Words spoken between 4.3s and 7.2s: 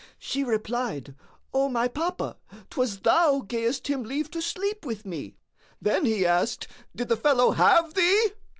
to sleep with me. Then he asked,:—Did the